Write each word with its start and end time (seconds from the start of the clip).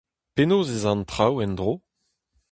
Penaos 0.35 0.69
ez 0.77 0.83
a 0.91 0.91
an 0.93 1.01
traoù 1.11 1.35
en-dro? 1.43 1.73